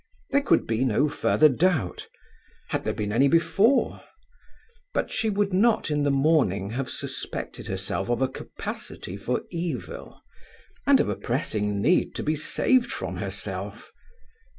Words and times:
There 0.31 0.41
could 0.41 0.65
be 0.65 0.83
no 0.83 1.07
further 1.09 1.47
doubt. 1.47 2.07
Had 2.69 2.85
there 2.85 2.93
been 2.95 3.11
any 3.11 3.27
before? 3.27 4.01
But 4.95 5.11
she 5.11 5.29
would 5.29 5.53
not 5.53 5.91
in 5.91 6.01
the 6.01 6.09
morning 6.09 6.71
have 6.71 6.89
suspected 6.89 7.67
herself 7.67 8.09
of 8.09 8.19
a 8.19 8.27
capacity 8.27 9.15
for 9.15 9.43
evil, 9.51 10.19
and 10.87 10.99
of 10.99 11.07
a 11.07 11.15
pressing 11.15 11.83
need 11.83 12.15
to 12.15 12.23
be 12.23 12.35
saved 12.35 12.91
from 12.91 13.17
herself. 13.17 13.91